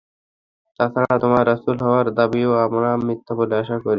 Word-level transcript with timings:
তা 0.79 0.85
ছাড়া 0.93 1.15
তোমার 1.23 1.43
রাসূল 1.51 1.77
হওয়ার 1.85 2.05
দাবিকেও 2.17 2.53
আমরা 2.65 2.89
মিথ্যা 3.07 3.33
বলে 3.39 3.55
মনে 3.59 3.75
করি। 3.75 3.89